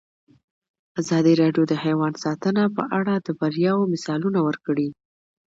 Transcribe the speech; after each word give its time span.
ازادي 1.01 1.33
راډیو 1.41 1.63
د 1.67 1.73
حیوان 1.83 2.13
ساتنه 2.23 2.63
په 2.75 2.83
اړه 2.97 3.13
د 3.17 3.27
بریاوو 3.39 3.89
مثالونه 3.93 4.39
ورکړي. 4.47 4.87